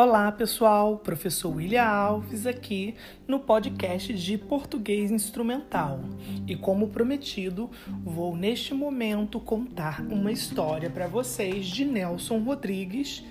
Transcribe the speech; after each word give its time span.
Olá, 0.00 0.30
pessoal. 0.30 0.98
Professor 0.98 1.56
William 1.56 1.82
Alves 1.82 2.46
aqui 2.46 2.94
no 3.26 3.40
podcast 3.40 4.14
de 4.14 4.38
Português 4.38 5.10
Instrumental. 5.10 5.98
E 6.46 6.54
como 6.54 6.90
prometido, 6.90 7.68
vou 8.04 8.36
neste 8.36 8.72
momento 8.72 9.40
contar 9.40 10.00
uma 10.02 10.30
história 10.30 10.88
para 10.88 11.08
vocês 11.08 11.66
de 11.66 11.84
Nelson 11.84 12.38
Rodrigues 12.38 13.24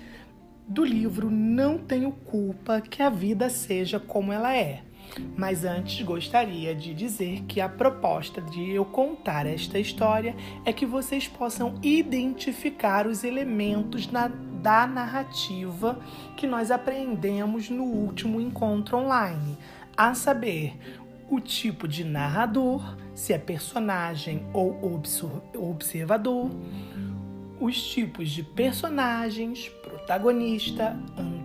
do 0.68 0.84
livro 0.84 1.30
Não 1.30 1.78
Tenho 1.78 2.12
Culpa 2.12 2.82
que 2.82 3.02
a 3.02 3.08
vida 3.08 3.48
seja 3.48 3.98
como 3.98 4.30
ela 4.30 4.54
é. 4.54 4.82
Mas 5.36 5.64
antes 5.64 6.04
gostaria 6.04 6.74
de 6.74 6.94
dizer 6.94 7.42
que 7.48 7.60
a 7.60 7.68
proposta 7.68 8.40
de 8.40 8.70
eu 8.70 8.84
contar 8.84 9.46
esta 9.46 9.78
história 9.78 10.34
é 10.64 10.72
que 10.72 10.86
vocês 10.86 11.26
possam 11.28 11.74
identificar 11.82 13.06
os 13.06 13.24
elementos 13.24 14.10
na 14.10 14.28
da 14.58 14.86
narrativa 14.86 16.00
que 16.36 16.46
nós 16.46 16.70
aprendemos 16.70 17.70
no 17.70 17.84
último 17.84 18.40
encontro 18.40 18.98
online, 18.98 19.56
a 19.96 20.14
saber, 20.14 20.76
o 21.30 21.40
tipo 21.40 21.86
de 21.86 22.04
narrador, 22.04 22.96
se 23.14 23.32
é 23.32 23.38
personagem 23.38 24.46
ou 24.52 24.78
observador, 25.54 26.50
os 27.60 27.82
tipos 27.82 28.30
de 28.30 28.42
personagens, 28.42 29.68
protagonista, 29.82 30.96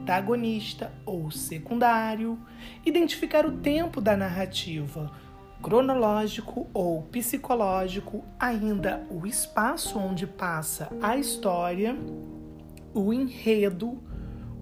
antagonista 0.03 0.91
ou 1.05 1.31
secundário, 1.31 2.37
identificar 2.85 3.45
o 3.45 3.53
tempo 3.53 4.01
da 4.01 4.17
narrativa, 4.17 5.09
cronológico 5.61 6.67
ou 6.73 7.03
psicológico, 7.03 8.23
ainda 8.37 9.07
o 9.09 9.25
espaço 9.25 9.97
onde 9.97 10.27
passa 10.27 10.89
a 11.01 11.15
história 11.15 11.95
o 12.93 13.11
enredo, 13.11 13.97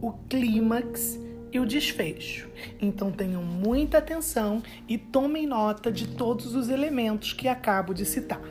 o 0.01 0.13
clímax 0.29 1.19
e 1.51 1.59
o 1.59 1.65
desfecho. 1.65 2.47
Então 2.81 3.11
tenham 3.11 3.43
muita 3.43 3.97
atenção 3.97 4.63
e 4.87 4.97
tomem 4.97 5.45
nota 5.45 5.91
de 5.91 6.07
todos 6.07 6.55
os 6.55 6.69
elementos 6.69 7.33
que 7.33 7.49
acabo 7.49 7.93
de 7.93 8.05
citar. 8.05 8.41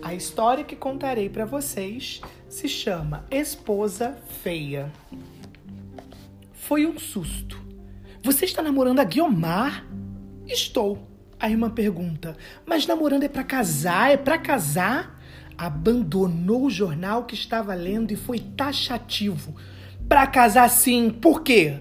A 0.00 0.14
história 0.14 0.62
que 0.62 0.76
contarei 0.76 1.28
para 1.28 1.44
vocês 1.44 2.20
se 2.48 2.68
chama 2.68 3.24
Esposa 3.30 4.16
Feia. 4.42 4.92
Foi 6.70 6.86
um 6.86 7.00
susto. 7.00 7.58
Você 8.22 8.44
está 8.44 8.62
namorando 8.62 9.00
a 9.00 9.04
Guiomar? 9.04 9.84
Estou. 10.46 11.04
A 11.36 11.50
irmã 11.50 11.68
pergunta: 11.68 12.36
Mas 12.64 12.86
namorando 12.86 13.24
é 13.24 13.28
para 13.28 13.42
casar? 13.42 14.12
É 14.12 14.16
para 14.16 14.38
casar? 14.38 15.20
abandonou 15.58 16.66
o 16.66 16.70
jornal 16.70 17.24
que 17.24 17.34
estava 17.34 17.74
lendo 17.74 18.12
e 18.12 18.16
foi 18.16 18.38
taxativo. 18.38 19.56
Para 20.08 20.28
casar 20.28 20.70
sim, 20.70 21.10
por 21.10 21.42
quê? 21.42 21.74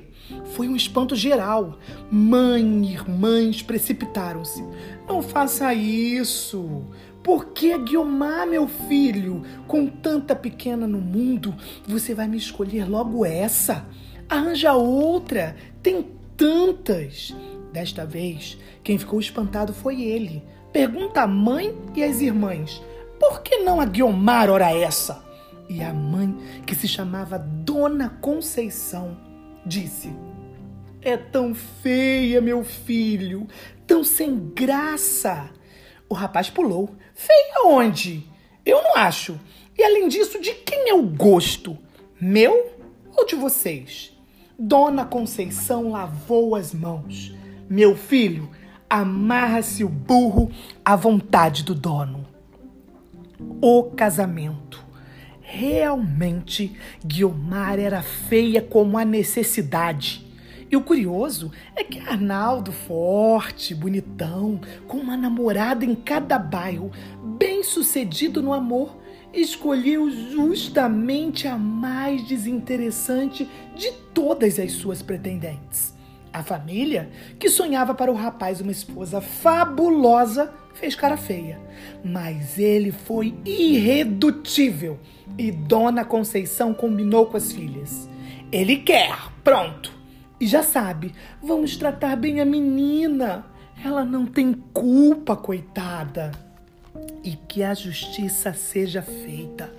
Foi 0.56 0.68
um 0.68 0.76
espanto 0.76 1.16
geral. 1.16 1.78
Mãe 2.10 2.84
e 2.84 2.94
irmãs 2.94 3.62
precipitaram-se. 3.62 4.66
Não 5.08 5.22
faça 5.22 5.72
isso. 5.72 6.88
Por 7.22 7.54
que 7.54 7.78
Guiomar, 7.78 8.48
meu 8.48 8.68
filho? 8.68 9.44
Com 9.68 9.86
tanta 9.86 10.36
pequena 10.36 10.88
no 10.88 11.00
mundo, 11.00 11.56
você 11.88 12.16
vai 12.16 12.28
me 12.28 12.38
escolher 12.38 12.90
logo 12.90 13.24
essa? 13.24 13.86
Arranja 14.30 14.74
outra. 14.74 15.56
Tem 15.82 16.06
tantas. 16.38 17.36
Desta 17.74 18.06
vez, 18.06 18.58
quem 18.84 18.98
ficou 18.98 19.20
espantado 19.20 19.74
foi 19.74 20.04
ele. 20.04 20.44
Pergunta 20.72 21.22
a 21.22 21.28
mãe 21.28 21.76
e 21.96 22.04
as 22.04 22.22
irmãs. 22.22 22.82
Por 23.20 23.42
que 23.42 23.58
não 23.58 23.82
a 23.82 23.86
Guiomar, 23.86 24.50
ora 24.50 24.72
essa? 24.72 25.24
E 25.68 25.84
a 25.84 25.94
mãe, 25.94 26.36
que 26.66 26.76
se 26.76 26.88
chamava 26.88 27.38
Dona 27.38 28.10
Conceição, 28.22 29.18
disse: 29.66 30.14
É 31.02 31.18
tão 31.18 31.54
feia, 31.54 32.40
meu 32.40 32.64
filho, 32.64 33.48
tão 33.86 34.04
sem 34.04 34.40
graça. 34.54 35.50
O 36.08 36.14
rapaz 36.14 36.50
pulou. 36.50 36.96
Feia 37.14 37.66
onde? 37.66 38.28
Eu 38.66 38.82
não 38.82 38.96
acho. 38.96 39.40
E 39.78 39.84
além 39.84 40.08
disso, 40.08 40.40
de 40.40 40.54
quem 40.54 40.90
é 40.90 40.94
o 40.94 41.04
gosto? 41.04 41.78
Meu 42.20 42.76
ou 43.16 43.26
de 43.26 43.36
vocês? 43.36 44.19
Dona 44.60 45.06
Conceição 45.06 45.92
lavou 45.92 46.56
as 46.56 46.74
mãos. 46.74 47.34
Meu 47.70 47.96
filho, 47.96 48.50
amarra-se 48.90 49.84
o 49.84 49.90
burro 49.90 50.52
à 50.84 50.96
vontade 50.96 51.64
do 51.64 51.74
dono 51.74 52.30
o 53.62 53.84
casamento. 53.84 54.84
Realmente, 55.42 56.74
Guiomar 57.04 57.80
era 57.80 58.02
feia 58.02 58.62
como 58.62 58.98
a 58.98 59.06
necessidade. 59.06 60.26
E 60.72 60.76
o 60.76 60.82
curioso 60.82 61.52
é 61.76 61.84
que 61.84 62.00
Arnaldo, 62.00 62.72
forte, 62.72 63.74
bonitão, 63.74 64.62
com 64.88 64.98
uma 64.98 65.18
namorada 65.18 65.84
em 65.84 65.96
cada 65.96 66.38
bairro, 66.38 66.92
bem 67.40 67.64
sucedido 67.64 68.42
no 68.42 68.54
amor, 68.54 68.99
escolheu 69.34 70.10
justamente 70.10 71.48
a 71.48 71.58
mais 71.58 72.28
desinteressante 72.28 73.48
de 73.76 73.92
todas 74.14 74.60
as 74.60 74.72
suas 74.72 75.02
pretendentes. 75.02 75.94
A 76.32 76.44
família, 76.44 77.10
que 77.40 77.50
sonhava 77.50 77.94
para 77.94 78.12
o 78.12 78.16
rapaz 78.16 78.62
uma 78.62 78.72
esposa 78.72 79.20
fabulosa, 79.20 80.54
fez 80.74 80.96
cara 80.96 81.18
feia. 81.18 81.60
Mas 82.04 82.60
ele 82.60 82.92
foi 82.92 83.36
irredutível 83.44 85.00
e 85.38 85.52
Dona 85.52 86.06
Conceição 86.06 86.74
combinou 86.74 87.26
com 87.26 87.38
as 87.38 87.52
filhas. 87.52 88.08
Ele 88.52 88.78
quer, 88.78 89.16
pronto. 89.44 89.92
E 90.40 90.48
já 90.48 90.64
sabe, 90.64 91.14
vamos 91.42 91.76
tratar 91.76 92.16
bem 92.16 92.40
a 92.40 92.46
menina. 92.46 93.46
Ela 93.84 94.06
não 94.06 94.26
tem 94.26 94.54
culpa, 94.74 95.36
coitada. 95.36 96.32
E 97.24 97.32
que 97.32 97.64
a 97.64 97.74
justiça 97.74 98.54
seja 98.54 99.02
feita. 99.02 99.74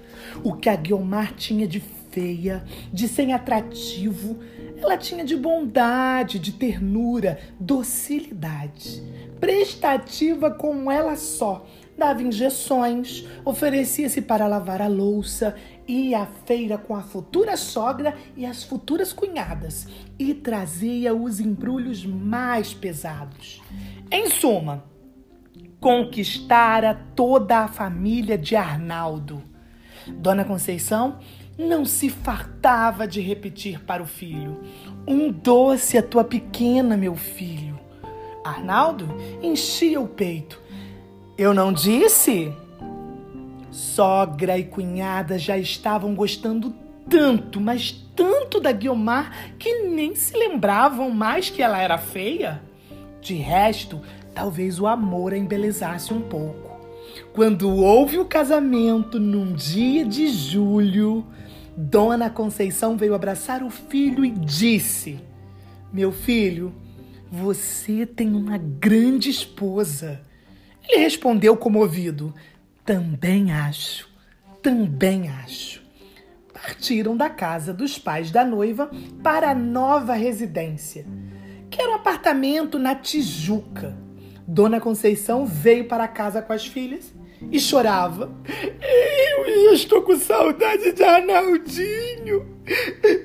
O 0.45 0.55
que 0.55 0.69
a 0.69 0.77
Guiomar 0.77 1.35
tinha 1.35 1.67
de 1.67 1.81
feia, 2.11 2.65
de 2.93 3.09
sem 3.09 3.33
atrativo, 3.33 4.39
ela 4.77 4.97
tinha 4.97 5.25
de 5.25 5.37
bondade, 5.37 6.39
de 6.39 6.53
ternura, 6.53 7.39
docilidade. 7.59 9.03
Prestativa 9.39 10.51
como 10.51 10.91
ela 10.91 11.17
só. 11.17 11.67
Dava 11.97 12.23
injeções, 12.23 13.27
oferecia-se 13.45 14.23
para 14.23 14.47
lavar 14.47 14.81
a 14.81 14.89
louça, 14.89 15.55
ia 15.87 16.21
à 16.21 16.27
feira 16.27 16.79
com 16.79 16.97
a 16.97 17.03
futura 17.03 17.59
sogra 17.59 18.17
e 18.35 18.47
as 18.47 18.63
futuras 18.63 19.13
cunhadas 19.13 19.87
e 20.19 20.33
trazia 20.33 21.15
os 21.15 21.41
embrulhos 21.41 22.07
mais 22.07 22.73
pesados. 22.73 23.61
Em 24.11 24.31
suma, 24.31 24.85
conquistara 25.81 26.95
toda 27.17 27.61
a 27.61 27.69
família 27.69 28.37
de 28.37 28.55
Arnaldo. 28.55 29.43
Dona 30.07 30.45
Conceição 30.45 31.19
não 31.59 31.85
se 31.85 32.09
fartava 32.09 33.09
de 33.09 33.21
repetir 33.21 33.81
para 33.81 34.03
o 34.03 34.07
filho: 34.07 34.61
Um 35.07 35.33
doce 35.33 35.97
a 35.99 36.03
tua 36.03 36.23
pequena, 36.23 36.97
meu 36.97 37.17
filho. 37.17 37.79
Arnaldo 38.45 39.09
enchia 39.43 40.01
o 40.01 40.09
peito. 40.09 40.61
Eu 41.37 41.55
não 41.55 41.73
disse? 41.73 42.53
Sogra 43.71 44.59
e 44.59 44.65
cunhada 44.65 45.39
já 45.39 45.57
estavam 45.57 46.15
gostando 46.15 46.75
tanto, 47.09 47.61
mas 47.61 47.93
tanto 48.15 48.61
da 48.61 48.73
Guiomar 48.73 49.55
que 49.59 49.83
nem 49.85 50.15
se 50.15 50.37
lembravam 50.37 51.11
mais 51.11 51.51
que 51.51 51.63
ela 51.63 51.79
era 51.81 51.99
feia. 51.99 52.63
De 53.21 53.35
resto, 53.35 54.01
talvez 54.41 54.81
o 54.81 54.87
amor 54.87 55.35
a 55.35 55.37
embelezasse 55.37 56.15
um 56.15 56.23
pouco. 56.23 56.81
Quando 57.35 57.69
houve 57.69 58.19
o 58.19 58.25
casamento 58.25 59.21
num 59.21 59.53
dia 59.53 60.03
de 60.03 60.29
julho, 60.29 61.27
Dona 61.77 62.31
Conceição 62.31 62.97
veio 62.97 63.15
abraçar 63.15 63.63
o 63.63 63.69
filho 63.69 64.25
e 64.25 64.31
disse: 64.31 65.21
Meu 65.93 66.11
filho, 66.11 66.73
você 67.31 68.07
tem 68.07 68.35
uma 68.35 68.57
grande 68.57 69.29
esposa. 69.29 70.23
Ele 70.89 71.03
respondeu 71.03 71.55
comovido: 71.55 72.35
Também 72.83 73.53
acho, 73.53 74.09
também 74.63 75.29
acho. 75.29 75.83
Partiram 76.51 77.15
da 77.15 77.29
casa 77.29 77.75
dos 77.75 77.99
pais 77.99 78.31
da 78.31 78.43
noiva 78.43 78.91
para 79.23 79.51
a 79.51 79.55
nova 79.55 80.15
residência, 80.15 81.05
que 81.69 81.83
era 81.83 81.93
um 81.93 81.97
apartamento 81.97 82.79
na 82.79 82.95
Tijuca. 82.95 84.09
Dona 84.51 84.81
Conceição 84.81 85.47
veio 85.47 85.85
para 85.85 86.09
casa 86.09 86.43
com 86.43 86.53
as 86.53 86.67
filhas 86.67 87.15
e 87.53 87.61
chorava. 87.61 88.33
Eu 89.47 89.73
estou 89.73 90.03
com 90.03 90.19
saudade 90.19 90.91
de 90.91 91.05
Arnaldinho, 91.05 92.45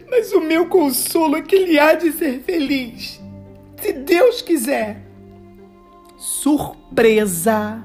mas 0.08 0.32
o 0.34 0.40
meu 0.40 0.68
consolo 0.70 1.36
é 1.36 1.42
que 1.42 1.56
ele 1.56 1.80
há 1.80 1.96
de 1.96 2.12
ser 2.12 2.42
feliz, 2.42 3.20
se 3.82 3.92
Deus 3.92 4.44
quiser. 4.44 5.02
Surpresa! 6.16 7.84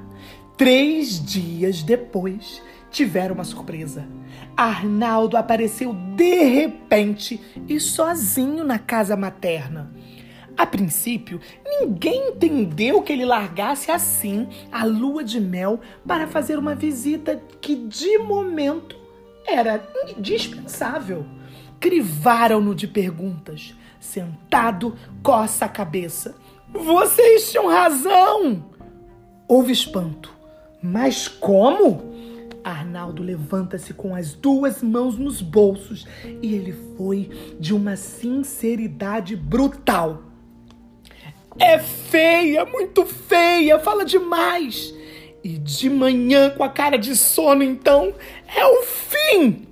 Três 0.59 1.25
dias 1.25 1.83
depois, 1.83 2.63
tiveram 2.91 3.37
uma 3.37 3.45
surpresa. 3.45 4.07
Arnaldo 4.55 5.39
apareceu 5.39 5.95
de 6.15 6.45
repente 6.45 7.41
e 7.67 7.81
sozinho 7.81 8.65
na 8.65 8.79
casa 8.79 9.17
materna. 9.17 9.91
A 10.61 10.67
princípio, 10.67 11.41
ninguém 11.65 12.33
entendeu 12.33 13.01
que 13.01 13.15
ele 13.15 13.25
largasse 13.25 13.91
assim 13.91 14.47
a 14.71 14.85
lua 14.85 15.25
de 15.25 15.41
mel 15.41 15.81
para 16.07 16.27
fazer 16.27 16.59
uma 16.59 16.75
visita 16.75 17.43
que, 17.63 17.75
de 17.75 18.19
momento, 18.19 18.95
era 19.47 19.83
indispensável. 20.07 21.25
Crivaram-no 21.81 22.75
de 22.75 22.87
perguntas. 22.87 23.75
Sentado, 23.99 24.95
coça 25.23 25.65
a 25.65 25.69
cabeça. 25.69 26.37
Vocês 26.69 27.51
tinham 27.51 27.67
razão! 27.67 28.63
Houve 29.49 29.73
espanto. 29.73 30.31
Mas 30.83 31.27
como? 31.27 32.03
Arnaldo 32.63 33.23
levanta-se 33.23 33.95
com 33.95 34.15
as 34.15 34.35
duas 34.35 34.83
mãos 34.83 35.17
nos 35.17 35.41
bolsos 35.41 36.07
e 36.43 36.55
ele 36.55 36.75
foi 36.99 37.31
de 37.59 37.73
uma 37.73 37.97
sinceridade 37.97 39.35
brutal. 39.35 40.25
É 41.59 41.79
feia, 41.79 42.65
muito 42.65 43.05
feia, 43.05 43.79
fala 43.79 44.05
demais. 44.05 44.95
E 45.43 45.59
de 45.59 45.89
manhã 45.89 46.51
com 46.51 46.63
a 46.63 46.69
cara 46.69 46.97
de 46.97 47.17
sono, 47.17 47.63
então, 47.63 48.15
é 48.55 48.65
o 48.65 48.83
fim. 48.83 49.67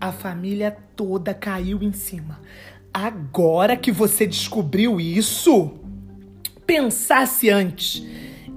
A 0.00 0.10
família 0.10 0.76
toda 0.96 1.32
caiu 1.32 1.82
em 1.82 1.92
cima. 1.92 2.40
Agora 2.92 3.76
que 3.76 3.90
você 3.90 4.26
descobriu 4.26 5.00
isso, 5.00 5.72
pensasse 6.66 7.48
antes. 7.48 8.04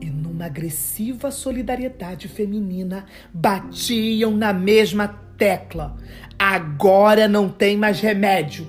E 0.02 0.10
numa 0.10 0.46
agressiva 0.46 1.31
solidariedade 1.31 2.28
feminina, 2.28 3.06
batiam 3.34 4.31
na 4.31 4.52
mesma 4.52 5.08
tecla. 5.38 5.96
Agora 6.38 7.28
não 7.28 7.48
tem 7.48 7.78
mais 7.78 8.00
remédio. 8.00 8.68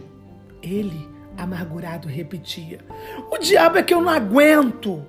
Ele, 0.63 1.09
amargurado, 1.37 2.09
repetia: 2.09 2.81
O 3.31 3.39
diabo 3.39 3.79
é 3.79 3.83
que 3.83 3.95
eu 3.95 4.01
não 4.01 4.11
aguento. 4.11 5.05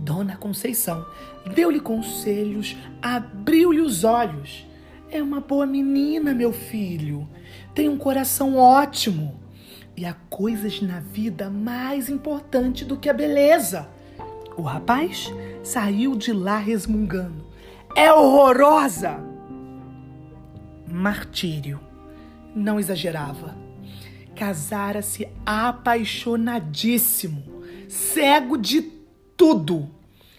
Dona 0.00 0.36
Conceição 0.36 1.06
deu-lhe 1.54 1.80
conselhos, 1.80 2.76
abriu-lhe 3.00 3.80
os 3.80 4.04
olhos. 4.04 4.66
É 5.10 5.22
uma 5.22 5.40
boa 5.40 5.66
menina, 5.66 6.34
meu 6.34 6.52
filho. 6.52 7.28
Tem 7.74 7.88
um 7.88 7.96
coração 7.96 8.56
ótimo. 8.56 9.40
E 9.96 10.04
há 10.04 10.12
coisas 10.28 10.82
na 10.82 11.00
vida 11.00 11.48
mais 11.48 12.08
importantes 12.08 12.86
do 12.86 12.96
que 12.96 13.08
a 13.08 13.14
beleza. 13.14 13.88
O 14.56 14.62
rapaz 14.62 15.32
saiu 15.62 16.16
de 16.16 16.32
lá 16.32 16.58
resmungando. 16.58 17.46
É 17.94 18.12
horrorosa! 18.12 19.18
Martírio. 20.90 21.80
Não 22.54 22.78
exagerava. 22.78 23.65
Casara-se 24.36 25.26
apaixonadíssimo, 25.46 27.42
cego 27.88 28.58
de 28.58 28.82
tudo. 29.34 29.90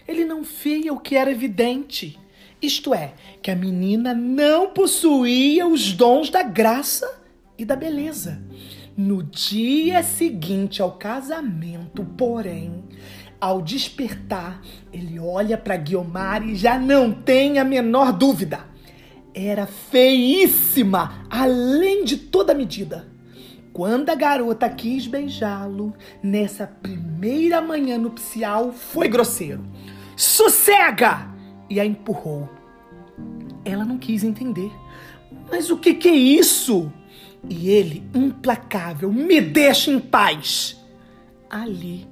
Ele 0.08 0.24
não 0.24 0.44
via 0.44 0.94
o 0.94 1.00
que 1.00 1.16
era 1.16 1.32
evidente. 1.32 2.20
Isto 2.62 2.94
é, 2.94 3.16
que 3.42 3.50
a 3.50 3.56
menina 3.56 4.14
não 4.14 4.70
possuía 4.70 5.68
os 5.68 5.94
dons 5.94 6.30
da 6.30 6.44
graça 6.44 7.12
e 7.58 7.66
da 7.66 7.76
beleza. 7.76 8.40
No 8.96 9.24
dia 9.24 10.04
seguinte 10.04 10.80
ao 10.80 10.92
casamento, 10.92 12.06
porém, 12.16 12.84
ao 13.42 13.64
despertar, 13.64 14.62
ele 14.94 15.20
olha 15.20 15.58
para 15.58 15.76
Guiomar 15.76 16.48
e 16.48 16.56
já 16.56 16.78
não 16.78 17.12
tem 17.12 17.58
a 17.58 17.64
menor 17.64 18.14
dúvida. 18.14 18.60
Era 19.34 19.66
feíssima, 19.66 21.26
além 21.32 22.06
de 22.06 22.18
toda 22.18 22.54
medida. 22.54 23.17
Quando 23.78 24.10
a 24.10 24.16
garota 24.16 24.68
quis 24.68 25.06
beijá-lo, 25.06 25.94
nessa 26.24 26.66
primeira 26.66 27.62
manhã 27.62 27.96
nupcial, 27.96 28.72
foi 28.72 29.08
grosseiro. 29.08 29.64
Sossega! 30.16 31.28
E 31.70 31.80
a 31.80 31.86
empurrou. 31.86 32.50
Ela 33.64 33.86
não 33.86 34.00
quis 34.00 34.24
entender. 34.24 34.72
Mas 35.52 35.70
o 35.70 35.78
que, 35.78 35.94
que 35.94 36.10
é 36.10 36.16
isso? 36.16 36.92
E 37.48 37.70
ele, 37.70 38.04
implacável, 38.16 39.14
me 39.14 39.40
deixa 39.40 39.92
em 39.92 40.00
paz. 40.00 40.84
Ali 41.48 42.08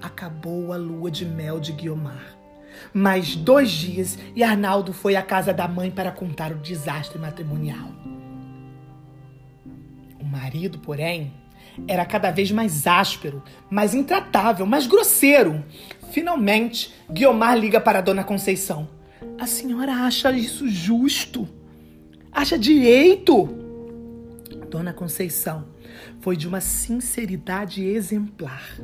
acabou 0.00 0.72
a 0.72 0.78
lua 0.78 1.10
de 1.10 1.26
mel 1.26 1.60
de 1.60 1.72
Guiomar. 1.72 2.38
Mais 2.94 3.36
dois 3.36 3.70
dias 3.70 4.18
e 4.34 4.42
Arnaldo 4.42 4.94
foi 4.94 5.14
à 5.14 5.20
casa 5.20 5.52
da 5.52 5.68
mãe 5.68 5.90
para 5.90 6.10
contar 6.10 6.52
o 6.52 6.58
desastre 6.58 7.18
matrimonial. 7.18 7.90
Marido, 10.32 10.78
porém, 10.78 11.30
era 11.86 12.06
cada 12.06 12.30
vez 12.30 12.50
mais 12.50 12.86
áspero, 12.86 13.42
mais 13.68 13.94
intratável, 13.94 14.64
mais 14.64 14.86
grosseiro. 14.86 15.62
Finalmente, 16.10 16.90
Guiomar 17.10 17.58
liga 17.58 17.78
para 17.78 17.98
a 17.98 18.02
dona 18.02 18.24
Conceição. 18.24 18.88
A 19.38 19.46
senhora 19.46 19.92
acha 19.92 20.32
isso 20.32 20.66
justo? 20.66 21.46
Acha 22.32 22.58
direito? 22.58 23.44
Dona 24.70 24.94
Conceição 24.94 25.66
foi 26.22 26.34
de 26.34 26.48
uma 26.48 26.62
sinceridade 26.62 27.84
exemplar. 27.84 28.80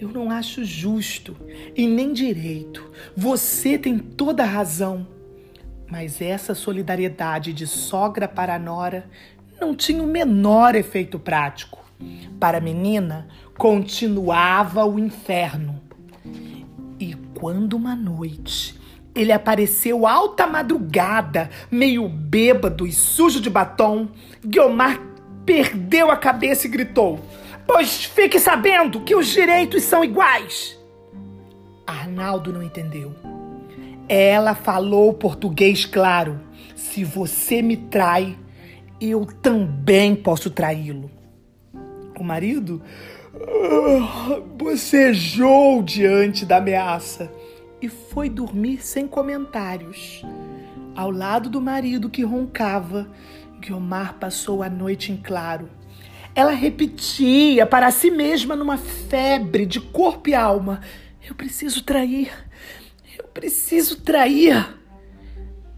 Eu 0.00 0.08
não 0.08 0.32
acho 0.32 0.64
justo 0.64 1.36
e 1.76 1.86
nem 1.86 2.12
direito. 2.12 2.90
Você 3.16 3.78
tem 3.78 4.00
toda 4.00 4.42
a 4.42 4.46
razão. 4.46 5.06
Mas 5.88 6.22
essa 6.22 6.54
solidariedade 6.54 7.52
de 7.52 7.66
sogra 7.66 8.26
para 8.26 8.58
nora 8.58 9.10
não 9.62 9.76
tinha 9.76 10.02
o 10.02 10.06
menor 10.08 10.74
efeito 10.74 11.20
prático. 11.20 11.78
Para 12.40 12.58
a 12.58 12.60
menina, 12.60 13.28
continuava 13.56 14.84
o 14.84 14.98
inferno. 14.98 15.80
E 16.98 17.14
quando 17.38 17.74
uma 17.74 17.94
noite 17.94 18.76
ele 19.14 19.30
apareceu 19.30 20.04
alta 20.04 20.48
madrugada, 20.48 21.48
meio 21.70 22.08
bêbado 22.08 22.84
e 22.86 22.92
sujo 22.92 23.40
de 23.40 23.48
batom, 23.48 24.08
Guiomar 24.44 25.00
perdeu 25.46 26.10
a 26.10 26.16
cabeça 26.16 26.66
e 26.66 26.70
gritou: 26.70 27.20
Pois 27.64 28.04
fique 28.04 28.40
sabendo 28.40 29.02
que 29.02 29.14
os 29.14 29.28
direitos 29.28 29.84
são 29.84 30.02
iguais. 30.02 30.76
Arnaldo 31.86 32.52
não 32.52 32.64
entendeu. 32.64 33.14
Ela 34.08 34.56
falou 34.56 35.14
português 35.14 35.84
claro. 35.84 36.40
Se 36.74 37.04
você 37.04 37.62
me 37.62 37.76
trai, 37.76 38.36
eu 39.10 39.26
também 39.26 40.14
posso 40.14 40.50
traí-lo. 40.50 41.10
O 42.18 42.22
marido 42.22 42.80
uh, 43.34 44.40
bocejou 44.40 45.82
diante 45.82 46.46
da 46.46 46.58
ameaça 46.58 47.32
e 47.80 47.88
foi 47.88 48.28
dormir 48.28 48.84
sem 48.84 49.08
comentários. 49.08 50.22
Ao 50.94 51.10
lado 51.10 51.50
do 51.50 51.60
marido 51.60 52.08
que 52.08 52.22
roncava, 52.22 53.08
Guiomar 53.58 54.14
passou 54.20 54.62
a 54.62 54.68
noite 54.68 55.10
em 55.10 55.16
claro. 55.16 55.68
Ela 56.34 56.52
repetia 56.52 57.66
para 57.66 57.90
si 57.90 58.10
mesma 58.10 58.54
numa 58.54 58.76
febre 58.76 59.66
de 59.66 59.80
corpo 59.80 60.28
e 60.28 60.34
alma: 60.34 60.80
Eu 61.28 61.34
preciso 61.34 61.82
trair, 61.82 62.30
eu 63.18 63.24
preciso 63.28 64.00
trair. 64.00 64.78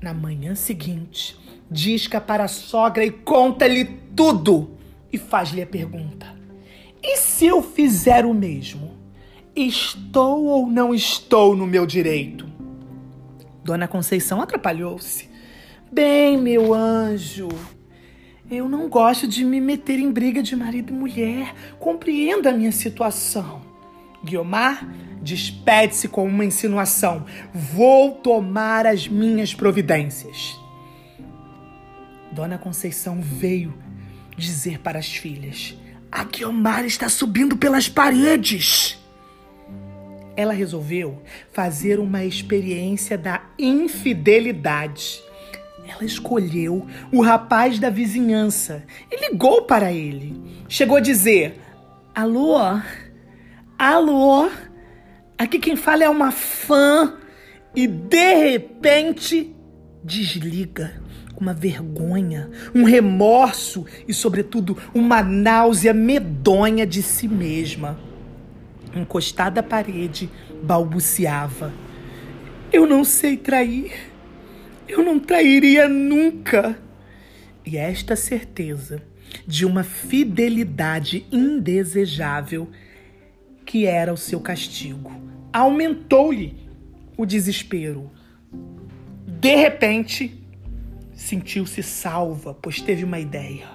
Na 0.01 0.13
manhã 0.13 0.55
seguinte, 0.55 1.37
disca 1.75 2.21
para 2.21 2.45
a 2.45 2.49
sogra 2.49 3.05
e 3.05 3.11
conta-lhe 3.11 3.85
tudo 4.15 4.79
e 5.13 5.19
faz-lhe 5.19 5.61
a 5.61 5.67
pergunta: 5.67 6.33
E 7.03 7.17
se 7.17 7.45
eu 7.45 7.61
fizer 7.61 8.25
o 8.25 8.33
mesmo? 8.33 8.95
Estou 9.57 10.45
ou 10.45 10.67
não 10.67 10.95
estou 10.95 11.55
no 11.57 11.67
meu 11.67 11.85
direito? 11.85 12.47
Dona 13.65 13.89
Conceição 13.89 14.41
atrapalhou-se. 14.41 15.29
Bem, 15.91 16.37
meu 16.37 16.75
anjo, 16.75 17.49
eu 18.51 18.69
não 18.69 18.89
gosto 18.89 19.27
de 19.27 19.45
me 19.45 19.61
meter 19.61 19.99
em 19.99 20.11
briga 20.11 20.43
de 20.43 20.57
marido 20.57 20.93
e 20.93 20.97
mulher. 20.97 21.55
Compreenda 21.79 22.51
a 22.51 22.53
minha 22.53 22.73
situação. 22.73 23.63
Guiomar 24.25 24.89
despede-se 25.23 26.09
com 26.09 26.27
uma 26.27 26.45
insinuação. 26.45 27.25
Vou 27.53 28.13
tomar 28.13 28.87
as 28.87 29.09
minhas 29.09 29.55
providências. 29.55 30.64
Dona 32.35 32.59
Conceição 32.59 33.21
veio 33.21 33.73
dizer 34.37 34.81
para 34.81 34.99
as 34.99 35.07
filhas: 35.07 35.79
A 36.11 36.25
Guiomar 36.25 36.85
está 36.85 37.09
subindo 37.09 37.57
pelas 37.57 37.89
paredes. 37.89 38.99
Ela 40.37 40.53
resolveu 40.53 41.23
fazer 41.53 42.01
uma 42.01 42.25
experiência 42.25 43.17
da 43.17 43.41
infidelidade 43.57 45.23
ela 45.87 46.03
escolheu 46.03 46.87
o 47.13 47.21
rapaz 47.21 47.79
da 47.79 47.91
vizinhança 47.91 48.85
e 49.13 49.29
ligou 49.29 49.63
para 49.67 49.93
ele. 49.93 50.65
Chegou 50.67 50.97
a 50.97 51.01
dizer: 51.01 51.61
Alô? 52.15 52.57
Alô? 53.79 54.51
Aqui 55.37 55.59
quem 55.59 55.77
fala 55.77 56.03
é 56.03 56.09
uma 56.09 56.31
fã. 56.31 57.19
E 57.77 57.87
de 57.87 58.35
repente, 58.35 59.55
desliga 60.03 61.04
uma 61.37 61.53
vergonha, 61.53 62.51
um 62.75 62.85
remorso 62.85 63.85
e, 64.07 64.15
sobretudo, 64.15 64.77
uma 64.95 65.23
náusea 65.23 65.93
medonha 65.93 66.87
de 66.87 67.03
si 67.03 67.29
mesma. 67.29 67.99
Encostada 68.95 69.61
à 69.61 69.63
parede, 69.63 70.31
balbuciava: 70.63 71.73
Eu 72.73 72.87
não 72.87 73.05
sei 73.05 73.37
trair. 73.37 73.93
Eu 74.87 75.03
não 75.03 75.19
trairia 75.19 75.89
nunca. 75.89 76.79
E 77.67 77.77
esta 77.77 78.15
certeza 78.15 79.03
de 79.47 79.65
uma 79.65 79.83
fidelidade 79.83 81.27
indesejável 81.33 82.69
que 83.65 83.87
era 83.87 84.13
o 84.13 84.17
seu 84.17 84.39
castigo 84.39 85.11
aumentou-lhe 85.53 86.57
o 87.17 87.25
desespero. 87.25 88.11
De 89.41 89.55
repente, 89.55 90.44
sentiu-se 91.15 91.83
salva, 91.83 92.55
pois 92.61 92.81
teve 92.81 93.05
uma 93.05 93.19
ideia. 93.19 93.69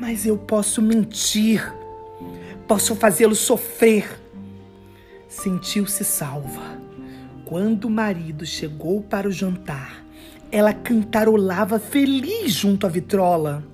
Mas 0.00 0.26
eu 0.26 0.36
posso 0.36 0.80
mentir, 0.82 1.72
posso 2.66 2.94
fazê-lo 2.96 3.34
sofrer. 3.34 4.20
Sentiu-se 5.28 6.04
salva. 6.04 6.80
Quando 7.44 7.84
o 7.84 7.90
marido 7.90 8.46
chegou 8.46 9.02
para 9.02 9.28
o 9.28 9.32
jantar, 9.32 10.04
ela 10.50 10.72
cantarolava 10.72 11.78
feliz 11.78 12.52
junto 12.52 12.86
à 12.86 12.90
vitrola. 12.90 13.64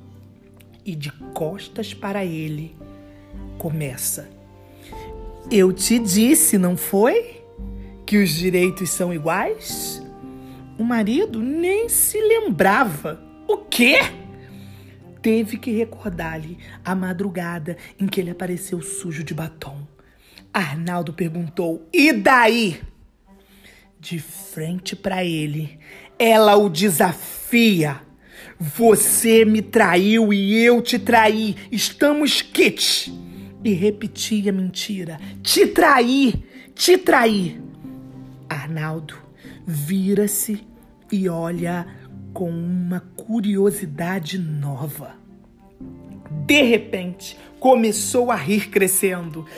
E 0.85 0.95
de 0.95 1.13
costas 1.35 1.93
para 1.93 2.25
ele, 2.25 2.75
começa. 3.59 4.29
Eu 5.51 5.73
te 5.73 5.99
disse, 5.99 6.57
não 6.59 6.77
foi? 6.77 7.43
Que 8.07 8.17
os 8.23 8.31
direitos 8.31 8.91
são 8.91 9.13
iguais? 9.13 10.03
O 10.79 10.85
marido 10.85 11.43
nem 11.43 11.89
se 11.89 12.21
lembrava. 12.21 13.21
O 13.49 13.57
quê? 13.57 13.99
Teve 15.21 15.59
que 15.59 15.73
recordar-lhe 15.73 16.57
a 16.85 16.95
madrugada 16.95 17.77
em 17.99 18.07
que 18.07 18.21
ele 18.21 18.31
apareceu 18.31 18.81
sujo 18.81 19.25
de 19.25 19.35
batom. 19.35 19.85
Arnaldo 20.53 21.13
perguntou: 21.13 21.85
E 21.93 22.13
daí? 22.13 22.81
De 23.99 24.21
frente 24.21 24.95
para 24.95 25.25
ele, 25.25 25.81
ela 26.17 26.57
o 26.57 26.69
desafia. 26.69 28.01
Você 28.57 29.45
me 29.45 29.61
traiu 29.61 30.33
e 30.33 30.65
eu 30.65 30.81
te 30.81 30.97
traí. 30.97 31.57
Estamos 31.73 32.41
quites. 32.41 33.13
E 33.65 33.73
repetia 33.73 34.53
a 34.53 34.55
mentira. 34.55 35.19
Te 35.43 35.67
traí, 35.67 36.45
te 36.77 36.97
traí. 36.97 37.61
Arnaldo 38.49 39.28
vira-se 39.69 40.67
e 41.13 41.29
olha 41.29 41.87
com 42.33 42.49
uma 42.49 43.01
curiosidade 43.15 44.39
nova. 44.39 45.15
De 46.47 46.63
repente, 46.63 47.37
começou 47.61 48.31
a 48.31 48.35
rir 48.35 48.71
crescendo. 48.71 49.45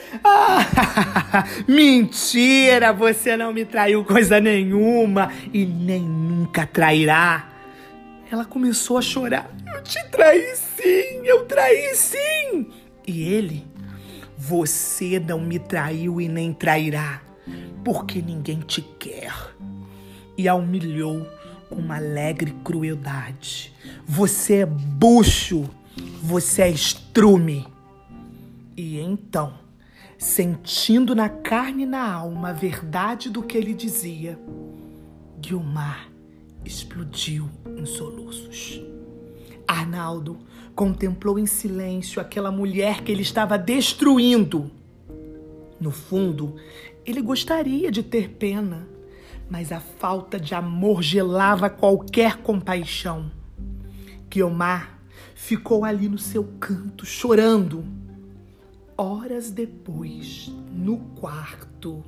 Ah, 1.32 1.44
mentira, 1.68 2.92
você 2.92 3.36
não 3.36 3.52
me 3.52 3.64
traiu 3.64 4.04
coisa 4.04 4.40
nenhuma 4.40 5.30
e 5.52 5.64
nem 5.64 6.02
nunca 6.02 6.66
trairá. 6.66 7.48
Ela 8.30 8.44
começou 8.44 8.98
a 8.98 9.02
chorar. 9.02 9.48
Eu 9.72 9.82
te 9.82 10.02
traí 10.10 10.56
sim, 10.56 11.24
eu 11.24 11.46
traí 11.46 11.94
sim. 11.94 12.68
E 13.06 13.22
ele, 13.22 13.64
você 14.36 15.20
não 15.20 15.40
me 15.40 15.60
traiu 15.60 16.20
e 16.20 16.28
nem 16.28 16.52
trairá, 16.52 17.22
porque 17.84 18.20
ninguém 18.20 18.58
te 18.60 18.82
quer 18.82 19.32
e 20.40 20.48
a 20.48 20.54
humilhou 20.54 21.28
com 21.68 21.74
uma 21.74 21.96
alegre 21.96 22.54
crueldade. 22.64 23.74
Você 24.06 24.60
é 24.60 24.66
bucho, 24.66 25.68
você 26.22 26.62
é 26.62 26.70
estrume. 26.70 27.66
E 28.74 28.98
então, 28.98 29.52
sentindo 30.16 31.14
na 31.14 31.28
carne 31.28 31.82
e 31.82 31.86
na 31.86 32.10
alma 32.10 32.48
a 32.48 32.52
verdade 32.54 33.28
do 33.28 33.42
que 33.42 33.58
ele 33.58 33.74
dizia, 33.74 34.38
Guilmar 35.38 36.08
explodiu 36.64 37.50
em 37.76 37.84
soluços. 37.84 38.80
Arnaldo 39.68 40.38
contemplou 40.74 41.38
em 41.38 41.44
silêncio 41.44 42.18
aquela 42.18 42.50
mulher 42.50 43.02
que 43.02 43.12
ele 43.12 43.22
estava 43.22 43.58
destruindo. 43.58 44.70
No 45.78 45.90
fundo, 45.90 46.56
ele 47.04 47.20
gostaria 47.20 47.90
de 47.90 48.02
ter 48.02 48.30
pena 48.30 48.88
mas 49.50 49.72
a 49.72 49.80
falta 49.80 50.38
de 50.38 50.54
amor 50.54 51.02
gelava 51.02 51.68
qualquer 51.68 52.36
compaixão. 52.36 53.32
Guiomar 54.30 55.00
ficou 55.34 55.84
ali 55.84 56.08
no 56.08 56.18
seu 56.18 56.44
canto, 56.60 57.04
chorando. 57.04 57.84
Horas 58.96 59.50
depois, 59.50 60.52
no 60.72 60.98
quarto, 61.16 62.04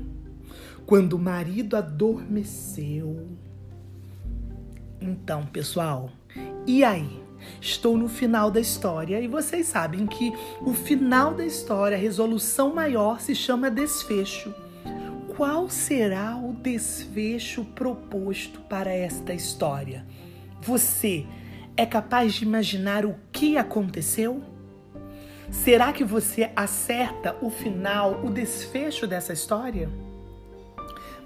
quando 0.87 1.15
o 1.15 1.19
marido 1.19 1.77
adormeceu. 1.77 3.27
Então, 5.01 5.45
pessoal, 5.47 6.13
e 6.65 6.85
aí? 6.85 7.21
Estou 7.61 7.99
no 7.99 8.09
final 8.09 8.53
da 8.53 8.61
história 8.61 9.21
e 9.21 9.27
vocês 9.27 9.67
sabem 9.67 10.07
que 10.07 10.33
o 10.61 10.73
final 10.73 11.35
da 11.35 11.45
história, 11.45 11.97
a 11.97 12.01
resolução 12.01 12.73
maior, 12.73 13.21
se 13.21 13.35
chama 13.35 13.69
desfecho 13.69 14.55
qual 15.37 15.71
será 15.71 16.37
o 16.37 16.53
desfecho 16.53 17.65
proposto 17.65 18.61
para 18.61 18.93
esta 18.93 19.33
história? 19.33 20.05
Você 20.61 21.27
é 21.75 21.87
capaz 21.87 22.35
de 22.35 22.45
imaginar 22.45 23.07
o 23.07 23.15
que 23.33 23.57
aconteceu? 23.57 24.43
Será 25.51 25.91
que 25.91 26.05
você 26.05 26.51
acerta 26.55 27.35
o 27.41 27.51
final, 27.51 28.21
o 28.23 28.31
desfecho 28.31 29.07
dessa 29.07 29.33
história? 29.33 29.89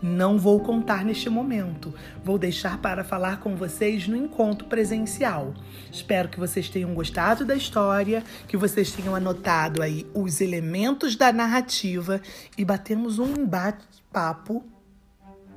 Não 0.02 0.38
vou 0.38 0.60
contar 0.60 1.04
neste 1.04 1.30
momento. 1.30 1.94
Vou 2.22 2.38
deixar 2.38 2.78
para 2.78 3.02
falar 3.02 3.40
com 3.40 3.56
vocês 3.56 4.06
no 4.06 4.16
encontro 4.16 4.66
presencial. 4.66 5.54
Espero 5.90 6.28
que 6.28 6.38
vocês 6.38 6.68
tenham 6.68 6.94
gostado 6.94 7.44
da 7.44 7.54
história, 7.54 8.22
que 8.46 8.56
vocês 8.56 8.92
tenham 8.92 9.14
anotado 9.14 9.82
aí 9.82 10.06
os 10.14 10.40
elementos 10.40 11.16
da 11.16 11.32
narrativa 11.32 12.20
e 12.56 12.64
batemos 12.64 13.18
um 13.18 13.46
bate-papo 13.46 14.64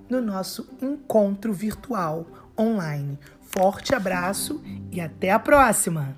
no 0.09 0.21
nosso 0.21 0.67
encontro 0.81 1.53
virtual 1.53 2.25
online. 2.57 3.19
Forte 3.41 3.93
abraço 3.93 4.61
e 4.91 4.99
até 4.99 5.31
a 5.31 5.39
próxima! 5.39 6.15